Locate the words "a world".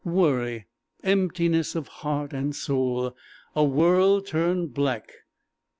3.55-4.25